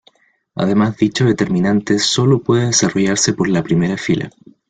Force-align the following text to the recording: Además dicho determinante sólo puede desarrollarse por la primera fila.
Además 0.55 0.97
dicho 0.97 1.25
determinante 1.25 1.99
sólo 1.99 2.41
puede 2.41 2.65
desarrollarse 2.65 3.33
por 3.33 3.47
la 3.49 3.61
primera 3.61 3.97
fila. 3.97 4.31